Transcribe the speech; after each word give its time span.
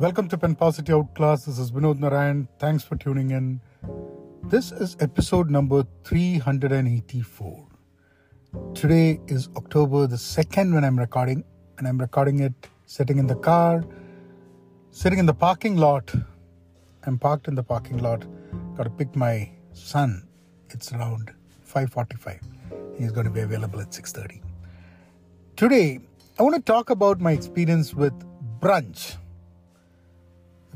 Welcome 0.00 0.28
to 0.28 0.38
Pen 0.38 0.54
Positive 0.54 0.96
Podcast. 0.96 1.44
This 1.44 1.58
is 1.58 1.72
Vinod 1.72 1.98
Narayan. 1.98 2.48
Thanks 2.58 2.82
for 2.82 2.96
tuning 2.96 3.32
in. 3.32 3.60
This 4.44 4.72
is 4.72 4.96
episode 4.98 5.50
number 5.50 5.84
384. 6.04 7.68
Today 8.74 9.20
is 9.26 9.50
October 9.58 10.06
the 10.06 10.16
2nd 10.16 10.72
when 10.72 10.84
I'm 10.84 10.98
recording, 10.98 11.44
and 11.76 11.86
I'm 11.86 11.98
recording 11.98 12.40
it 12.40 12.54
sitting 12.86 13.18
in 13.18 13.26
the 13.26 13.34
car, 13.34 13.84
sitting 14.90 15.18
in 15.18 15.26
the 15.26 15.34
parking 15.34 15.76
lot. 15.76 16.10
I'm 17.04 17.18
parked 17.18 17.46
in 17.46 17.54
the 17.54 17.62
parking 17.62 17.98
lot. 17.98 18.24
Got 18.78 18.84
to 18.84 18.90
pick 18.90 19.14
my 19.14 19.50
son. 19.74 20.26
It's 20.70 20.94
around 20.94 21.30
5:45. 21.62 22.40
He's 22.96 23.12
going 23.12 23.26
to 23.26 23.30
be 23.30 23.40
available 23.40 23.82
at 23.82 23.90
6:30. 23.90 24.40
Today, 25.56 26.00
I 26.38 26.42
want 26.42 26.54
to 26.54 26.62
talk 26.62 26.88
about 26.88 27.20
my 27.20 27.32
experience 27.32 27.92
with 27.92 28.14
brunch. 28.60 29.16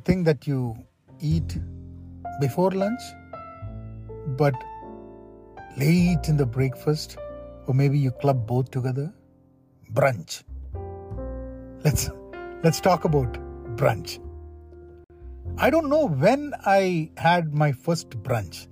Thing 0.05 0.25
that 0.25 0.47
you 0.47 0.77
eat 1.21 1.59
before 2.41 2.71
lunch, 2.71 3.01
but 4.37 4.55
late 5.79 6.29
in 6.29 6.37
the 6.37 6.45
breakfast, 6.45 7.17
or 7.67 7.75
maybe 7.75 7.99
you 7.99 8.11
club 8.11 8.47
both 8.47 8.71
together. 8.71 9.13
Brunch. 9.93 10.43
Let's 11.85 12.11
let's 12.63 12.81
talk 12.81 13.05
about 13.05 13.33
brunch. 13.77 14.19
I 15.57 15.71
don't 15.71 15.89
know 15.89 16.07
when 16.07 16.53
I 16.67 17.11
had 17.17 17.55
my 17.55 17.73
first 17.73 18.11
brunch. 18.11 18.67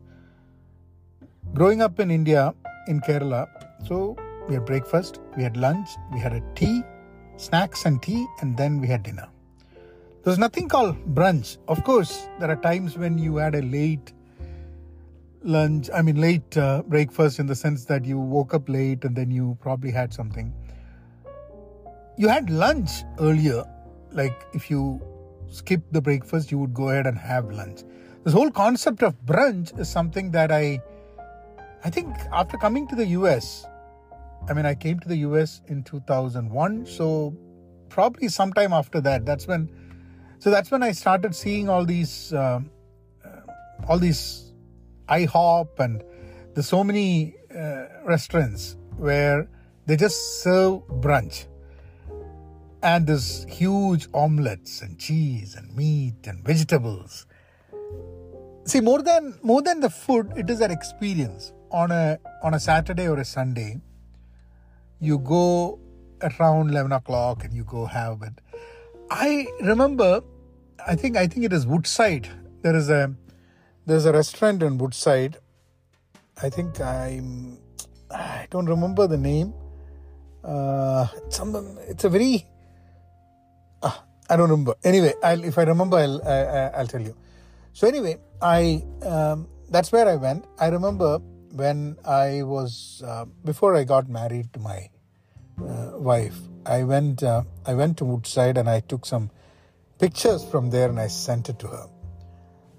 Growing 1.55 1.81
up 1.81 2.01
in 2.01 2.11
India, 2.11 2.55
in 2.89 3.01
Kerala, 3.01 3.47
so 3.87 4.17
we 4.49 4.55
had 4.55 4.67
breakfast, 4.67 5.21
we 5.37 5.43
had 5.43 5.57
lunch, 5.57 5.89
we 6.13 6.21
had 6.21 6.33
a 6.33 6.43
tea, 6.55 6.83
snacks 7.37 7.87
and 7.87 8.03
tea, 8.03 8.27
and 8.41 8.57
then 8.57 8.81
we 8.81 8.89
had 8.89 9.03
dinner. 9.03 9.29
There's 10.25 10.39
nothing 10.39 10.69
called 10.69 11.15
brunch. 11.17 11.59
Of 11.67 11.83
course, 11.83 12.29
there 12.39 12.49
are 12.49 12.57
times 12.57 12.97
when 12.97 13.19
you 13.19 13.37
had 13.39 13.57
a 13.57 13.63
late 13.63 14.13
lunch, 15.43 15.91
I 15.93 16.01
mean, 16.01 16.21
late 16.21 16.57
uh, 16.57 16.83
breakfast 16.87 17.41
in 17.41 17.47
the 17.47 17.57
sense 17.57 17.87
that 17.87 18.05
you 18.05 18.21
woke 18.21 18.55
up 18.55 18.69
late 18.69 19.05
and 19.05 19.17
then 19.17 19.33
you 19.33 19.59
probably 19.61 19.91
had 19.91 20.15
something. 20.15 20.55
You 22.17 22.29
had 22.29 22.51
lunch 22.51 22.91
earlier, 23.19 23.65
like 24.13 24.47
if 24.53 24.71
you 24.71 25.01
skip 25.49 25.83
the 25.91 26.01
breakfast, 26.01 26.53
you 26.53 26.59
would 26.59 26.73
go 26.73 26.91
ahead 26.91 27.09
and 27.09 27.19
have 27.19 27.51
lunch. 27.51 27.83
This 28.23 28.33
whole 28.33 28.53
concept 28.53 29.03
of 29.03 29.21
brunch 29.27 29.77
is 29.77 29.89
something 29.89 30.31
that 30.31 30.53
I, 30.53 30.81
I 31.83 31.91
think 31.91 32.15
after 32.31 32.57
coming 32.57 32.87
to 32.87 32.95
the 32.95 33.07
US, 33.07 33.67
I 34.49 34.53
mean, 34.53 34.67
I 34.67 34.77
came 34.77 35.01
to 35.01 35.09
the 35.09 35.17
US 35.17 35.63
in 35.67 35.83
2001, 35.83 36.87
so 36.87 37.37
probably 37.89 38.29
sometime 38.29 38.73
after 38.73 39.01
that, 39.01 39.27
that's 39.27 39.49
when, 39.49 39.69
so 40.43 40.51
that's 40.51 40.73
when 40.73 40.83
I 40.83 40.91
started 40.91 41.37
seeing 41.37 41.69
all 41.69 41.85
these, 41.85 42.33
uh, 42.33 42.59
uh, 43.25 43.29
all 43.87 43.97
these 43.97 44.53
IHOP 45.09 45.79
and 45.79 46.03
there's 46.53 46.67
so 46.67 46.83
many 46.83 47.37
uh, 47.57 47.85
restaurants 48.05 48.77
where 48.97 49.49
they 49.87 49.95
just 49.95 50.43
serve 50.43 50.83
brunch 51.05 51.47
and 52.83 53.07
there's 53.07 53.45
huge 53.45 54.09
omelets 54.15 54.83
and 54.83 54.99
cheese 54.99 55.55
and 55.55 55.77
meat 55.77 56.27
and 56.27 56.45
vegetables. 56.45 57.25
See 58.65 58.81
more 58.81 59.01
than 59.01 59.39
more 59.45 59.63
than 59.63 59.79
the 59.79 59.91
food 59.91 60.33
it 60.37 60.51
is 60.51 60.61
an 60.61 60.73
experience. 60.73 61.53
On 61.71 61.93
a 61.93 62.19
on 62.43 62.53
a 62.55 62.61
saturday 62.61 63.07
or 63.07 63.19
a 63.21 63.25
sunday 63.25 63.81
you 64.99 65.21
go 65.21 65.79
around 66.21 66.71
11 66.71 66.91
o'clock 66.91 67.45
and 67.45 67.55
you 67.55 67.63
go 67.63 67.87
have 67.87 68.23
it 68.23 68.41
i 69.13 69.47
remember 69.61 70.23
i 70.87 70.95
think 70.95 71.17
i 71.17 71.27
think 71.27 71.45
it 71.45 71.53
is 71.53 71.67
woodside. 71.67 72.29
There 72.63 72.77
is 72.77 72.89
a 72.91 73.15
there's 73.87 74.07
a 74.07 74.13
restaurant 74.13 74.63
in 74.63 74.79
woodside. 74.79 75.39
I 76.43 76.49
think 76.49 76.81
i'm 76.81 77.59
i 78.11 78.47
don't 78.51 78.67
remember 78.67 79.07
the 79.07 79.19
name. 79.19 79.53
Uh 80.45 81.07
some 81.29 81.55
it's 81.89 82.05
a 82.05 82.09
very 82.09 82.47
uh, 83.83 83.93
i 84.31 84.37
don't 84.37 84.51
remember. 84.51 84.75
Anyway 84.85 85.13
I'll, 85.23 85.45
if 85.45 85.59
i 85.59 85.65
remember 85.65 85.99
i'll 85.99 86.23
I, 86.27 86.71
i'll 86.79 86.87
tell 86.87 87.03
you. 87.03 87.15
So 87.75 87.87
anyway 87.89 88.19
i 88.41 88.83
um, 89.05 89.49
that's 89.71 89.93
where 89.93 90.09
i 90.09 90.17
went. 90.17 90.47
I 90.59 90.69
remember 90.69 91.19
when 91.53 91.97
i 92.07 92.43
was 92.43 93.03
uh, 93.07 93.27
before 93.45 93.77
i 93.77 93.85
got 93.85 94.09
married 94.09 94.53
to 94.55 94.61
my 94.61 94.89
wife 95.59 96.37
i 96.67 96.83
went 96.83 97.23
uh, 97.23 97.43
i 97.67 97.75
went 97.75 97.97
to 97.97 98.05
woodside 98.05 98.57
and 98.57 98.69
i 98.69 98.81
took 98.81 99.07
some 99.07 99.31
pictures 99.99 100.45
from 100.45 100.71
there 100.71 100.89
and 100.89 101.01
i 101.01 101.07
sent 101.07 101.49
it 101.49 101.59
to 101.59 101.67
her 101.67 101.87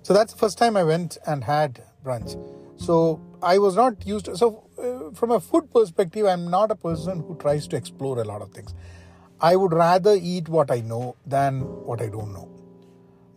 so 0.04 0.14
that's 0.14 0.34
the 0.34 0.38
first 0.38 0.58
time 0.58 0.76
I 0.76 0.84
went 0.84 1.18
and 1.26 1.46
had 1.46 1.82
brunch. 2.06 2.38
So 2.76 3.22
I 3.42 3.58
was 3.58 3.78
not 3.78 4.06
used 4.06 4.26
to, 4.26 4.36
so 4.38 4.68
uh, 4.78 5.16
from 5.16 5.32
a 5.32 5.40
food 5.40 5.72
perspective, 5.72 6.26
I'm 6.26 6.52
not 6.52 6.72
a 6.72 6.76
person 6.76 7.22
who 7.22 7.38
tries 7.38 7.68
to 7.68 7.78
explore 7.78 8.20
a 8.20 8.26
lot 8.26 8.42
of 8.42 8.52
things. 8.52 8.74
I 9.40 9.56
would 9.56 9.72
rather 9.72 10.18
eat 10.22 10.50
what 10.50 10.72
I 10.72 10.82
know 10.82 11.16
than 11.26 11.62
what 11.62 12.02
I 12.02 12.08
don't 12.08 12.34
know. 12.34 12.50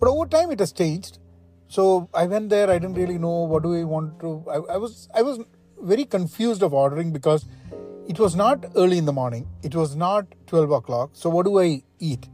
But 0.00 0.08
over 0.08 0.26
time, 0.26 0.50
it 0.50 0.58
has 0.58 0.72
changed. 0.72 1.18
So 1.68 2.08
I 2.12 2.26
went 2.26 2.50
there. 2.50 2.68
I 2.68 2.80
didn't 2.80 2.96
really 2.96 3.18
know 3.18 3.44
what 3.44 3.62
do 3.62 3.74
I 3.74 3.84
want 3.84 4.18
to. 4.20 4.44
I, 4.50 4.74
I 4.74 4.76
was 4.76 5.08
I 5.14 5.22
was 5.22 5.38
very 5.80 6.04
confused 6.04 6.62
of 6.62 6.74
ordering 6.74 7.12
because 7.12 7.44
it 8.08 8.18
was 8.18 8.36
not 8.36 8.64
early 8.76 8.98
in 8.98 9.04
the 9.04 9.12
morning. 9.12 9.48
It 9.62 9.74
was 9.74 9.96
not 9.96 10.26
twelve 10.46 10.70
o'clock. 10.70 11.10
So 11.12 11.30
what 11.30 11.46
do 11.46 11.58
I 11.60 11.82
eat? 11.98 12.28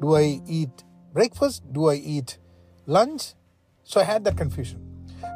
Do 0.00 0.16
I 0.16 0.40
eat 0.46 0.84
breakfast? 1.12 1.62
Do 1.72 1.88
I 1.88 1.94
eat 1.94 2.38
lunch? 2.86 3.34
So 3.84 4.00
I 4.00 4.04
had 4.04 4.24
that 4.24 4.36
confusion. 4.36 4.84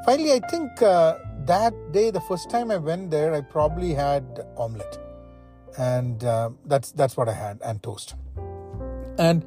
Finally, 0.06 0.32
I 0.32 0.40
think 0.50 0.82
uh, 0.82 1.18
that 1.46 1.74
day, 1.92 2.10
the 2.10 2.20
first 2.20 2.50
time 2.50 2.70
I 2.70 2.76
went 2.76 3.10
there, 3.10 3.34
I 3.34 3.40
probably 3.40 3.94
had 3.94 4.46
omelette, 4.56 4.98
and 5.78 6.22
uh, 6.24 6.50
that's 6.66 6.92
that's 6.92 7.16
what 7.16 7.28
I 7.28 7.34
had, 7.34 7.60
and 7.64 7.82
toast. 7.82 8.14
And 9.18 9.44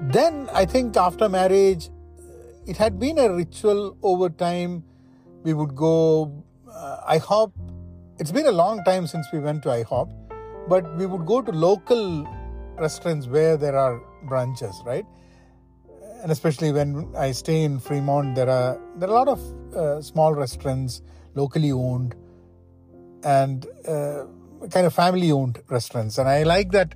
then 0.00 0.48
I 0.52 0.64
think 0.64 0.96
after 0.96 1.28
marriage, 1.28 1.90
it 2.66 2.76
had 2.76 2.98
been 2.98 3.18
a 3.18 3.32
ritual 3.32 3.96
over 4.02 4.28
time. 4.28 4.84
We 5.42 5.54
would 5.54 5.76
go 5.76 6.44
uh, 6.70 7.18
IHOP. 7.18 7.52
It's 8.18 8.32
been 8.32 8.46
a 8.46 8.52
long 8.52 8.82
time 8.84 9.06
since 9.06 9.26
we 9.32 9.38
went 9.38 9.62
to 9.64 9.68
IHOP, 9.68 10.10
but 10.68 10.96
we 10.96 11.06
would 11.06 11.26
go 11.26 11.42
to 11.42 11.52
local 11.52 12.26
restaurants 12.78 13.26
where 13.26 13.56
there 13.56 13.76
are 13.76 14.00
branches, 14.24 14.82
right? 14.84 15.04
and 16.22 16.32
especially 16.32 16.72
when 16.72 17.12
I 17.16 17.32
stay 17.32 17.62
in 17.62 17.78
Fremont, 17.78 18.34
there 18.34 18.48
are 18.48 18.80
there 18.96 19.08
are 19.08 19.12
a 19.12 19.14
lot 19.14 19.28
of 19.28 19.40
uh, 19.74 20.02
small 20.02 20.34
restaurants, 20.34 21.02
locally 21.34 21.72
owned, 21.72 22.14
and 23.22 23.66
uh, 23.86 24.24
kind 24.70 24.86
of 24.86 24.94
family 24.94 25.30
owned 25.30 25.62
restaurants. 25.68 26.18
And 26.18 26.28
I 26.28 26.42
like 26.42 26.72
that. 26.72 26.94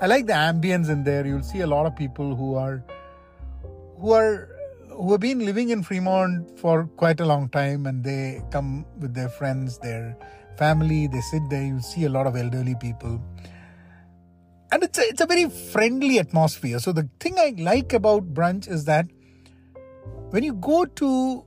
I 0.00 0.06
like 0.06 0.26
the 0.26 0.34
ambience 0.34 0.90
in 0.90 1.04
there. 1.04 1.26
You'll 1.26 1.42
see 1.42 1.60
a 1.60 1.66
lot 1.66 1.86
of 1.86 1.96
people 1.96 2.36
who 2.36 2.54
are 2.56 2.84
who 3.98 4.12
are 4.12 4.50
who 4.90 5.12
have 5.12 5.20
been 5.20 5.44
living 5.44 5.70
in 5.70 5.82
Fremont 5.82 6.58
for 6.58 6.84
quite 6.96 7.20
a 7.20 7.24
long 7.24 7.48
time, 7.48 7.86
and 7.86 8.04
they 8.04 8.42
come 8.50 8.84
with 8.98 9.14
their 9.14 9.28
friends, 9.28 9.78
their 9.78 10.16
family. 10.56 11.06
They 11.06 11.20
sit 11.20 11.42
there. 11.50 11.64
You 11.64 11.80
see 11.80 12.04
a 12.04 12.10
lot 12.10 12.26
of 12.26 12.36
elderly 12.36 12.74
people 12.80 13.20
and 14.72 14.82
it's 14.82 14.98
a, 14.98 15.02
it's 15.02 15.20
a 15.20 15.26
very 15.26 15.48
friendly 15.48 16.18
atmosphere. 16.18 16.78
So 16.78 16.92
the 16.92 17.08
thing 17.20 17.38
I 17.38 17.54
like 17.56 17.92
about 17.92 18.34
brunch 18.34 18.68
is 18.68 18.84
that 18.84 19.06
when 20.30 20.42
you 20.42 20.54
go 20.54 20.84
to 20.84 21.44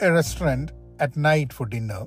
a 0.00 0.12
restaurant 0.12 0.72
at 0.98 1.16
night 1.16 1.52
for 1.52 1.66
dinner, 1.66 2.06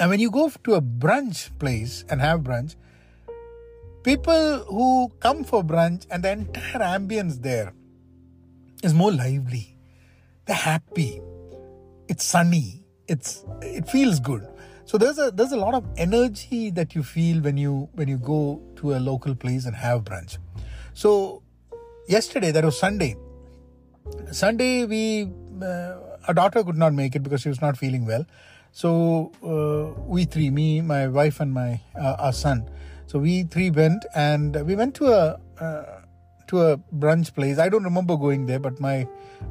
and 0.00 0.10
when 0.10 0.20
you 0.20 0.30
go 0.30 0.50
to 0.64 0.74
a 0.74 0.82
brunch 0.82 1.56
place 1.58 2.04
and 2.08 2.20
have 2.20 2.40
brunch, 2.40 2.74
people 4.02 4.64
who 4.68 5.10
come 5.20 5.44
for 5.44 5.62
brunch 5.62 6.06
and 6.10 6.24
the 6.24 6.32
entire 6.32 6.80
ambience 6.80 7.40
there 7.42 7.72
is 8.82 8.92
more 8.92 9.12
lively. 9.12 9.76
They're 10.46 10.56
happy. 10.56 11.20
It's 12.08 12.24
sunny. 12.24 12.84
It's 13.06 13.44
it 13.60 13.88
feels 13.88 14.18
good 14.18 14.46
so 14.84 14.98
there's 14.98 15.18
a 15.18 15.30
there's 15.30 15.52
a 15.52 15.56
lot 15.56 15.74
of 15.74 15.84
energy 15.96 16.70
that 16.70 16.94
you 16.94 17.02
feel 17.02 17.40
when 17.40 17.56
you 17.56 17.88
when 17.92 18.08
you 18.08 18.18
go 18.18 18.60
to 18.76 18.94
a 18.94 18.98
local 18.98 19.34
place 19.34 19.64
and 19.64 19.76
have 19.76 20.04
brunch. 20.04 20.38
So 20.94 21.42
yesterday 22.08 22.50
that 22.50 22.64
was 22.64 22.78
sunday. 22.78 23.16
Sunday 24.30 24.84
we 24.84 25.30
uh, 25.62 25.94
our 26.28 26.34
daughter 26.34 26.64
could 26.64 26.76
not 26.76 26.92
make 26.92 27.14
it 27.14 27.22
because 27.22 27.40
she 27.42 27.48
was 27.48 27.60
not 27.60 27.76
feeling 27.76 28.06
well. 28.06 28.26
So 28.72 29.32
uh, 29.44 30.00
we 30.02 30.24
three 30.24 30.50
me 30.50 30.80
my 30.80 31.06
wife 31.08 31.40
and 31.40 31.52
my 31.52 31.80
uh, 31.98 32.16
our 32.18 32.32
son. 32.32 32.68
So 33.06 33.18
we 33.18 33.44
three 33.44 33.70
went 33.70 34.04
and 34.14 34.56
we 34.66 34.74
went 34.74 34.94
to 34.96 35.06
a 35.06 35.40
uh, 35.60 36.00
to 36.48 36.60
a 36.60 36.76
brunch 36.76 37.34
place. 37.34 37.58
I 37.58 37.68
don't 37.68 37.84
remember 37.84 38.16
going 38.16 38.46
there 38.46 38.58
but 38.58 38.80
my 38.80 39.06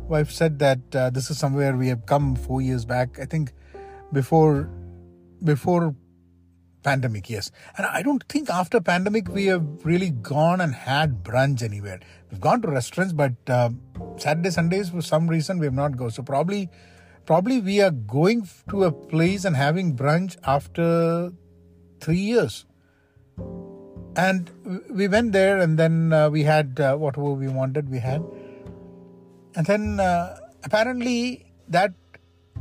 wife 0.07 0.31
said 0.31 0.59
that 0.59 0.95
uh, 0.95 1.09
this 1.09 1.31
is 1.31 1.37
somewhere 1.37 1.77
we 1.77 1.87
have 1.87 2.05
come 2.05 2.35
four 2.35 2.61
years 2.61 2.83
back. 2.83 3.19
I 3.19 3.25
think 3.25 3.53
before 4.11 4.69
before 5.43 5.95
pandemic, 6.83 7.29
yes. 7.29 7.51
And 7.77 7.85
I 7.85 8.01
don't 8.01 8.23
think 8.27 8.49
after 8.49 8.81
pandemic 8.81 9.27
we 9.27 9.45
have 9.47 9.85
really 9.85 10.09
gone 10.09 10.61
and 10.61 10.73
had 10.73 11.23
brunch 11.23 11.61
anywhere. 11.61 11.99
We've 12.29 12.41
gone 12.41 12.61
to 12.63 12.69
restaurants, 12.69 13.13
but 13.13 13.33
uh, 13.47 13.69
Saturday, 14.17 14.49
Sundays 14.49 14.89
for 14.89 15.01
some 15.01 15.27
reason 15.27 15.59
we 15.59 15.65
have 15.65 15.73
not 15.73 15.97
go. 15.97 16.09
So 16.09 16.23
probably, 16.23 16.69
probably 17.25 17.59
we 17.59 17.81
are 17.81 17.91
going 17.91 18.47
to 18.69 18.83
a 18.85 18.91
place 18.91 19.45
and 19.45 19.55
having 19.55 19.95
brunch 19.95 20.37
after 20.43 21.31
three 21.99 22.17
years. 22.17 22.65
And 24.15 24.49
we 24.89 25.07
went 25.07 25.31
there, 25.31 25.59
and 25.59 25.79
then 25.79 26.11
uh, 26.11 26.29
we 26.29 26.43
had 26.43 26.79
uh, 26.79 26.97
whatever 26.97 27.31
we 27.31 27.47
wanted. 27.47 27.89
We 27.89 27.99
had, 27.99 28.21
and 29.55 29.65
then 29.65 30.01
uh, 30.01 30.35
apparently 30.65 31.45
that 31.69 31.93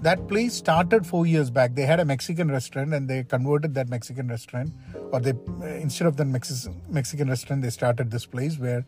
that 0.02 0.28
place 0.28 0.54
started 0.54 1.06
four 1.06 1.26
years 1.26 1.50
back. 1.50 1.74
They 1.74 1.82
had 1.82 2.00
a 2.00 2.04
Mexican 2.04 2.50
restaurant 2.50 2.94
and 2.94 3.08
they 3.08 3.22
converted 3.24 3.74
that 3.74 3.88
Mexican 3.88 4.28
restaurant, 4.28 4.72
or 5.12 5.20
they 5.20 5.34
instead 5.80 6.06
of 6.06 6.16
the 6.16 6.24
Mexican 6.24 7.28
restaurant, 7.28 7.62
they 7.62 7.70
started 7.70 8.10
this 8.10 8.26
place 8.26 8.58
where 8.58 8.84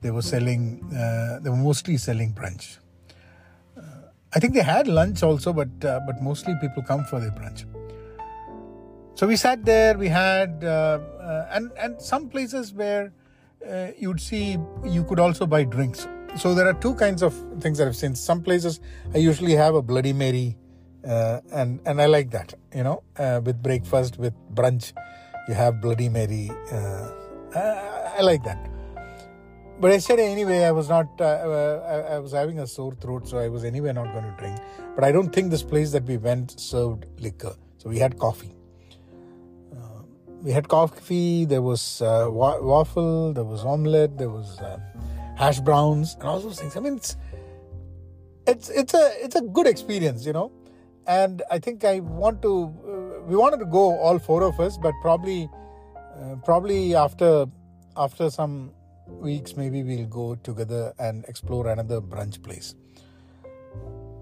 they 0.00 0.10
were 0.10 0.22
selling. 0.22 0.82
Uh, 0.92 1.38
they 1.40 1.50
were 1.50 1.56
mostly 1.56 1.96
selling 1.96 2.32
brunch. 2.32 2.78
Uh, 3.76 3.82
I 4.34 4.40
think 4.40 4.54
they 4.54 4.62
had 4.62 4.88
lunch 4.88 5.22
also, 5.22 5.52
but 5.52 5.68
uh, 5.84 6.00
but 6.06 6.20
mostly 6.20 6.54
people 6.60 6.82
come 6.82 7.04
for 7.04 7.20
their 7.20 7.30
brunch. 7.30 7.64
So 9.14 9.26
we 9.26 9.36
sat 9.36 9.64
there. 9.64 9.96
We 9.96 10.08
had 10.08 10.64
uh, 10.64 10.98
uh, 11.20 11.48
and 11.52 11.70
and 11.78 12.00
some 12.00 12.28
places 12.28 12.74
where 12.74 13.12
you'd 13.98 14.20
see 14.20 14.58
you 14.84 15.02
could 15.04 15.18
also 15.18 15.44
buy 15.44 15.64
drinks 15.64 16.06
so 16.38 16.54
there 16.54 16.68
are 16.68 16.74
two 16.74 16.94
kinds 16.94 17.22
of 17.22 17.34
things 17.60 17.78
that 17.78 17.86
I've 17.86 17.96
seen. 17.96 18.14
Some 18.14 18.42
places 18.42 18.80
I 19.14 19.18
usually 19.18 19.52
have 19.52 19.74
a 19.74 19.82
Bloody 19.82 20.12
Mary, 20.12 20.56
uh, 21.06 21.40
and 21.52 21.80
and 21.86 22.00
I 22.00 22.06
like 22.06 22.30
that. 22.30 22.54
You 22.74 22.84
know, 22.84 23.02
uh, 23.18 23.40
with 23.42 23.62
breakfast, 23.62 24.18
with 24.18 24.34
brunch, 24.54 24.92
you 25.48 25.54
have 25.54 25.80
Bloody 25.80 26.08
Mary. 26.08 26.50
Uh, 26.70 27.10
I, 27.54 28.14
I, 28.18 28.20
like 28.20 28.44
that. 28.44 28.70
But 29.80 29.92
yesterday, 29.92 30.30
anyway, 30.30 30.64
I 30.64 30.72
was 30.72 30.88
not. 30.88 31.08
Uh, 31.20 31.24
uh, 31.24 32.04
I, 32.10 32.14
I, 32.14 32.18
was 32.18 32.32
having 32.32 32.58
a 32.60 32.66
sore 32.66 32.94
throat, 32.94 33.28
so 33.28 33.38
I 33.38 33.48
was 33.48 33.64
anyway 33.64 33.92
not 33.92 34.12
going 34.12 34.24
to 34.24 34.34
drink. 34.38 34.58
But 34.94 35.04
I 35.04 35.12
don't 35.12 35.30
think 35.34 35.50
this 35.50 35.62
place 35.62 35.92
that 35.92 36.04
we 36.04 36.16
went 36.16 36.58
served 36.60 37.06
liquor, 37.18 37.54
so 37.78 37.88
we 37.88 37.98
had 37.98 38.18
coffee. 38.18 38.54
Uh, 39.72 40.02
we 40.42 40.50
had 40.50 40.68
coffee. 40.68 41.44
There 41.44 41.62
was 41.62 42.02
waffle. 42.02 43.32
There 43.32 43.44
was 43.44 43.64
omelette. 43.64 44.18
There 44.18 44.30
was 44.30 44.60
hash 45.36 45.60
browns 45.60 46.14
and 46.14 46.24
all 46.24 46.40
those 46.40 46.58
things. 46.60 46.76
I 46.76 46.80
mean, 46.80 46.96
it's 46.96 47.16
it's 48.46 48.68
it's 48.70 48.94
a 48.94 49.24
it's 49.24 49.36
a 49.36 49.42
good 49.42 49.66
experience, 49.66 50.26
you 50.26 50.32
know. 50.32 50.50
And 51.06 51.42
I 51.50 51.58
think 51.58 51.84
I 51.84 52.00
want 52.00 52.42
to. 52.42 52.52
Uh, 52.64 53.20
we 53.26 53.36
wanted 53.36 53.58
to 53.58 53.66
go 53.66 53.98
all 53.98 54.18
four 54.18 54.42
of 54.42 54.58
us, 54.58 54.76
but 54.76 54.94
probably 55.02 55.48
uh, 56.20 56.36
probably 56.44 56.94
after 56.94 57.46
after 57.96 58.30
some 58.30 58.72
weeks, 59.06 59.56
maybe 59.56 59.82
we'll 59.82 60.06
go 60.06 60.34
together 60.36 60.92
and 60.98 61.24
explore 61.28 61.68
another 61.68 62.00
brunch 62.00 62.42
place. 62.42 62.74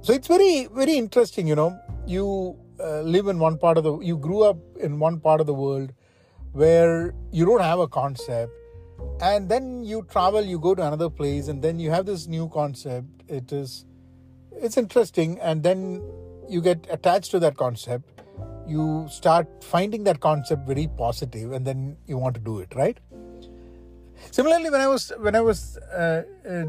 So 0.03 0.13
it's 0.13 0.29
very 0.29 0.69
very 0.73 0.99
interesting, 0.99 1.47
you 1.49 1.55
know. 1.55 1.79
You 2.07 2.59
uh, 2.79 3.01
live 3.01 3.29
in 3.29 3.39
one 3.39 3.57
part 3.57 3.79
of 3.79 3.85
the 3.85 3.99
you 4.01 4.19
grew 4.19 4.43
up 4.43 4.59
in 4.79 4.99
one 4.99 5.21
part 5.21 5.41
of 5.41 5.47
the 5.47 5.55
world 5.55 5.93
where 6.53 7.15
you 7.33 7.47
don't 7.47 7.63
have 7.63 7.79
a 7.79 7.89
concept 7.89 8.53
and 9.21 9.49
then 9.49 9.83
you 9.85 10.07
travel 10.11 10.43
you 10.43 10.59
go 10.59 10.75
to 10.75 10.87
another 10.87 11.09
place 11.09 11.49
and 11.49 11.63
then 11.63 11.79
you 11.79 11.91
have 11.91 12.07
this 12.07 12.27
new 12.27 12.49
concept. 12.49 13.23
It 13.29 13.53
is 13.53 13.85
it's 14.53 14.77
interesting 14.77 15.39
and 15.41 15.63
then 15.63 16.03
you 16.49 16.61
get 16.61 16.87
attached 16.91 17.31
to 17.33 17.39
that 17.41 17.57
concept. 17.57 18.23
You 18.67 19.07
start 19.11 19.63
finding 19.63 20.05
that 20.05 20.21
concept 20.21 20.67
very 20.67 20.89
positive 20.97 21.53
and 21.53 21.67
then 21.67 21.97
you 22.07 22.17
want 22.19 22.35
to 22.35 22.41
do 22.41 22.61
it 22.61 22.75
right? 22.75 22.99
Similarly 24.31 24.71
when 24.71 24.81
i 24.81 24.87
was 24.89 25.13
when 25.19 25.35
i 25.37 25.41
was 25.41 25.77
uh, 25.79 26.23
uh, 26.49 26.65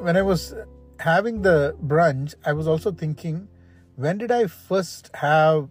when 0.00 0.16
i 0.16 0.22
was 0.22 0.54
having 0.98 1.42
the 1.42 1.76
brunch 1.84 2.34
i 2.44 2.52
was 2.52 2.66
also 2.66 2.90
thinking 2.90 3.48
when 3.96 4.18
did 4.18 4.30
i 4.30 4.46
first 4.46 5.10
have 5.14 5.68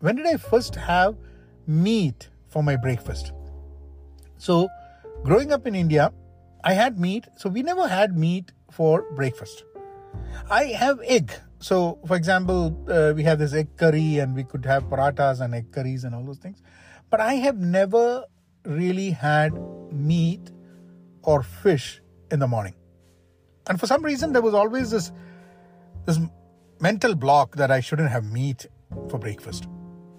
when 0.00 0.16
did 0.16 0.26
i 0.26 0.36
first 0.36 0.74
have 0.74 1.16
meat 1.66 2.28
for 2.48 2.62
my 2.62 2.76
breakfast 2.76 3.32
so 4.46 4.68
growing 5.24 5.52
up 5.52 5.66
in 5.66 5.74
India, 5.74 6.12
I 6.62 6.74
had 6.74 6.98
meat. 6.98 7.26
So 7.36 7.48
we 7.48 7.62
never 7.62 7.88
had 7.88 8.16
meat 8.16 8.52
for 8.70 9.04
breakfast. 9.16 9.64
I 10.50 10.64
have 10.82 11.00
egg. 11.04 11.32
So, 11.58 11.98
for 12.06 12.16
example, 12.16 12.60
uh, 12.88 13.12
we 13.16 13.24
have 13.24 13.38
this 13.38 13.54
egg 13.54 13.76
curry 13.76 14.18
and 14.18 14.34
we 14.34 14.44
could 14.44 14.64
have 14.64 14.84
parathas 14.84 15.40
and 15.40 15.54
egg 15.54 15.72
curries 15.72 16.04
and 16.04 16.14
all 16.14 16.24
those 16.24 16.38
things. 16.38 16.62
But 17.10 17.20
I 17.20 17.34
have 17.34 17.58
never 17.58 18.24
really 18.64 19.10
had 19.10 19.52
meat 19.90 20.50
or 21.22 21.42
fish 21.42 22.00
in 22.30 22.38
the 22.38 22.46
morning. 22.46 22.74
And 23.68 23.80
for 23.80 23.86
some 23.86 24.04
reason, 24.04 24.32
there 24.32 24.42
was 24.42 24.54
always 24.54 24.90
this, 24.90 25.10
this 26.04 26.20
mental 26.80 27.16
block 27.16 27.56
that 27.56 27.70
I 27.70 27.80
shouldn't 27.80 28.10
have 28.10 28.24
meat 28.24 28.66
for 29.08 29.18
breakfast. 29.18 29.66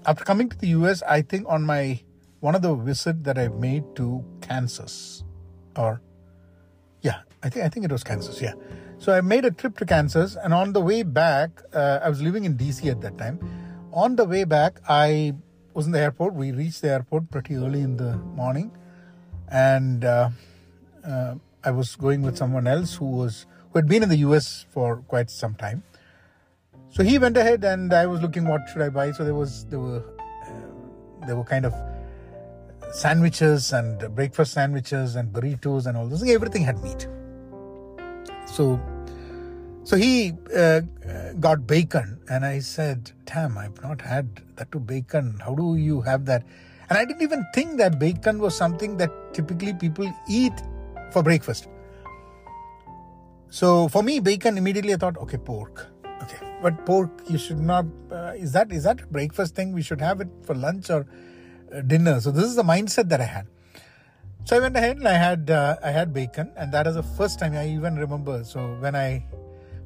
After 0.06 0.25
coming 0.25 0.50
to 0.50 0.57
the 0.57 0.68
US, 0.79 1.01
I 1.03 1.21
think 1.21 1.45
on 1.47 1.63
my 1.63 2.01
one 2.39 2.56
of 2.56 2.62
the 2.62 2.75
visit 2.75 3.24
that 3.24 3.38
I 3.38 3.48
made 3.48 3.84
to 3.95 4.24
Kansas, 4.42 5.24
or 5.75 6.01
yeah, 7.01 7.22
I 7.44 7.50
think 7.50 7.66
I 7.66 7.69
think 7.69 7.86
it 7.86 7.92
was 7.92 8.04
Kansas. 8.04 8.42
Yeah, 8.42 8.54
so 8.98 9.13
I 9.13 9.22
made 9.22 9.45
a 9.45 9.51
trip 9.51 9.78
to 9.78 9.86
Kansas, 9.86 10.36
and 10.36 10.54
on 10.54 10.74
the 10.74 10.81
way 10.81 11.04
back, 11.04 11.62
uh, 11.74 12.00
I 12.04 12.10
was 12.10 12.22
living 12.22 12.45
in 12.45 12.57
DC 12.57 12.89
at 12.89 13.01
that 13.01 13.18
time. 13.18 13.39
On 13.94 14.16
the 14.16 14.25
way 14.25 14.44
back, 14.44 14.80
I 14.88 15.34
was 15.74 15.86
in 15.86 15.92
the 15.92 16.00
airport. 16.00 16.34
We 16.34 16.51
reached 16.51 16.81
the 16.81 16.89
airport 16.89 17.31
pretty 17.31 17.56
early 17.56 17.81
in 17.81 17.98
the 17.98 18.18
morning, 18.18 18.72
and 19.50 20.06
uh, 20.06 20.30
uh, 21.06 21.36
I 21.63 21.72
was 21.72 21.95
going 21.95 22.22
with 22.22 22.38
someone 22.38 22.68
else 22.68 22.95
who 22.95 23.06
was 23.06 23.45
who 23.72 23.80
had 23.80 23.88
been 23.88 24.04
in 24.04 24.10
the 24.10 24.18
US 24.18 24.66
for 24.69 24.98
quite 25.07 25.30
some 25.30 25.56
time. 25.56 25.84
So 26.89 27.04
he 27.04 27.18
went 27.18 27.38
ahead, 27.38 27.63
and 27.63 27.94
I 27.94 28.06
was 28.06 28.22
looking 28.22 28.48
what 28.48 28.69
should 28.69 28.81
I 28.81 28.89
buy. 28.89 29.12
So 29.12 29.24
there 29.24 29.36
was 29.36 29.66
there 29.66 29.80
were 29.80 30.04
uh, 30.45 31.25
there 31.25 31.36
were 31.36 31.44
kind 31.44 31.66
of 31.66 31.74
sandwiches 32.92 33.74
and 33.74 34.16
breakfast 34.16 34.54
sandwiches 34.54 35.16
and 35.16 35.31
burritos 35.34 35.88
and 35.88 35.98
all 35.98 36.07
those 36.07 36.28
everything 36.30 36.63
had 36.63 36.81
meat. 36.84 37.07
So 38.45 38.80
so 39.84 39.95
he 39.95 40.34
uh, 40.56 40.81
got 41.39 41.66
bacon 41.66 42.19
and 42.30 42.45
i 42.45 42.60
said 42.60 43.12
damn 43.25 43.57
i've 43.57 43.81
not 43.81 44.01
had 44.01 44.42
that 44.56 44.72
to 44.72 44.80
bacon. 44.80 45.39
How 45.44 45.56
do 45.56 45.75
you 45.75 46.01
have 46.01 46.25
that? 46.25 46.44
And 46.89 46.98
i 46.98 47.06
didn't 47.06 47.22
even 47.22 47.45
think 47.54 47.78
that 47.78 48.00
bacon 48.00 48.39
was 48.39 48.56
something 48.56 48.98
that 48.98 49.12
typically 49.34 49.74
people 49.74 50.12
eat 50.28 50.54
for 51.12 51.24
breakfast. 51.24 51.68
So 53.50 53.88
for 53.88 54.03
me 54.03 54.20
bacon 54.20 54.58
immediately 54.58 54.94
i 54.94 54.98
thought 54.98 55.17
okay 55.17 55.38
pork. 55.38 55.88
Okay 56.24 56.38
but 56.62 56.86
pork 56.86 57.10
you 57.29 57.38
should 57.38 57.60
not 57.60 57.86
uh, 58.12 58.34
is 58.36 58.51
that 58.53 58.72
is 58.72 58.84
that 58.84 59.01
a 59.01 59.08
breakfast 59.08 59.56
thing? 59.56 59.74
We 59.74 59.82
should 59.82 60.01
have 60.01 60.22
it 60.22 60.29
for 60.44 60.56
lunch 60.56 60.89
or 60.89 61.06
dinner. 61.86 62.19
So 62.19 62.31
this 62.31 62.45
is 62.45 62.55
the 62.55 62.63
mindset 62.63 63.09
that 63.09 63.21
I 63.21 63.25
had. 63.25 63.47
So 64.45 64.55
I 64.55 64.59
went 64.59 64.77
ahead 64.77 64.97
and 64.97 65.07
I 65.07 65.13
had 65.13 65.50
uh, 65.50 65.75
I 65.83 65.91
had 65.91 66.13
bacon, 66.13 66.51
and 66.55 66.71
that 66.71 66.88
is 66.88 66.95
the 66.95 67.03
first 67.03 67.38
time 67.39 67.53
I 67.53 67.67
even 67.67 67.97
remember. 67.97 68.43
So 68.43 68.75
when 68.79 68.95
I 68.95 69.25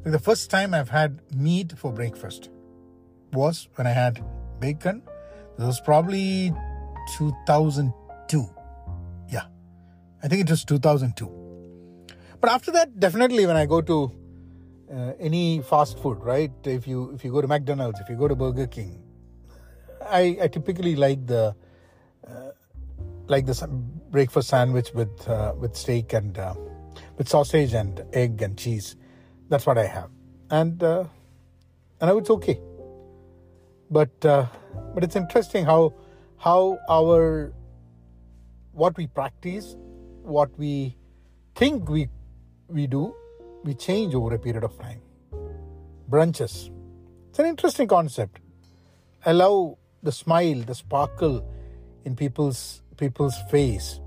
the 0.03 0.19
first 0.19 0.50
time 0.50 0.73
I've 0.73 0.89
had 0.89 1.19
meat 1.35 1.73
for 1.77 1.91
breakfast 1.91 2.50
was 3.33 3.67
when 3.75 3.88
I 3.88 3.91
had 3.91 4.23
bacon. 4.59 5.01
This 5.57 5.65
was 5.65 5.81
probably 5.81 6.53
2002. 7.17 8.50
Yeah, 9.29 9.45
I 10.23 10.27
think 10.27 10.41
it 10.41 10.50
was 10.50 10.63
2002. 10.65 11.41
But 12.39 12.50
after 12.50 12.71
that, 12.71 13.00
definitely 13.00 13.45
when 13.45 13.55
I 13.55 13.65
go 13.65 13.81
to 13.81 14.11
uh, 14.91 15.13
any 15.19 15.61
fast 15.61 16.00
food, 16.00 16.19
right? 16.21 16.51
If 16.63 16.88
you 16.88 17.11
if 17.11 17.23
you 17.23 17.31
go 17.31 17.41
to 17.41 17.47
McDonald's, 17.47 18.00
if 18.00 18.09
you 18.09 18.15
go 18.15 18.27
to 18.27 18.35
Burger 18.35 18.67
King, 18.67 19.01
I, 20.07 20.38
I 20.41 20.47
typically 20.47 20.95
like 20.95 21.25
the 21.25 21.55
like 23.31 23.45
the 23.45 23.67
breakfast 24.11 24.50
sandwich 24.50 24.93
with 24.93 25.27
uh, 25.27 25.53
with 25.57 25.75
steak 25.75 26.13
and 26.13 26.38
uh, 26.38 26.53
with 27.17 27.29
sausage 27.29 27.73
and 27.73 28.03
egg 28.13 28.41
and 28.41 28.57
cheese. 28.57 28.95
That's 29.50 29.65
what 29.65 29.77
I 29.77 29.85
have, 29.85 30.09
and 30.50 30.83
uh, 30.83 31.05
and 32.00 32.09
I 32.09 32.17
it's 32.17 32.29
okay. 32.38 32.59
But 33.89 34.25
uh, 34.25 34.45
but 34.93 35.03
it's 35.05 35.15
interesting 35.15 35.65
how 35.65 35.93
how 36.38 36.77
our 36.89 37.53
what 38.73 38.97
we 38.97 39.07
practice, 39.07 39.75
what 40.23 40.50
we 40.57 40.97
think 41.55 41.89
we 41.89 42.09
we 42.67 42.88
do, 42.88 43.15
we 43.63 43.73
change 43.73 44.13
over 44.13 44.35
a 44.35 44.39
period 44.39 44.63
of 44.63 44.77
time. 44.79 45.01
Brunches. 46.09 46.69
It's 47.29 47.39
an 47.39 47.45
interesting 47.45 47.88
concept. 47.88 48.39
Allow 49.25 49.77
the 50.03 50.11
smile, 50.11 50.61
the 50.71 50.75
sparkle 50.75 51.45
in 52.03 52.15
people's 52.15 52.81
people's 53.01 53.38
face. 53.50 54.00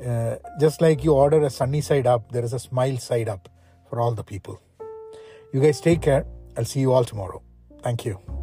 Uh, 0.00 0.36
just 0.58 0.80
like 0.80 1.04
you 1.04 1.12
order 1.12 1.42
a 1.44 1.50
sunny 1.50 1.82
side 1.82 2.06
up, 2.06 2.32
there 2.32 2.44
is 2.44 2.54
a 2.54 2.58
smile 2.58 2.96
side 2.96 3.28
up 3.28 3.48
for 3.88 4.00
all 4.00 4.12
the 4.12 4.24
people. 4.34 4.60
You 5.52 5.60
guys 5.60 5.80
take 5.80 6.00
care. 6.10 6.26
I'll 6.56 6.64
see 6.64 6.80
you 6.80 6.92
all 6.92 7.04
tomorrow. 7.04 7.42
Thank 7.82 8.06
you. 8.06 8.39